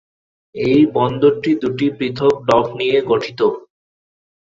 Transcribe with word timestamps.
এই 0.55 0.79
বন্দরটি 0.95 1.51
দুটি 1.61 1.87
পৃথক 1.97 2.33
ডক 2.47 2.65
নিয়ে 2.79 2.97
গঠিত। 3.09 3.39